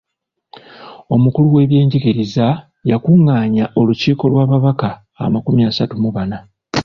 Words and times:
Omukulu 1.15 1.47
w’ebyenjigiriza 1.55 2.47
yakungaanya 2.89 3.65
olukiiko 3.79 4.23
lw'ababaka 4.31 4.89
amakumi 5.25 5.61
asatu 5.69 5.93
mu 6.03 6.09
bana. 6.15 6.37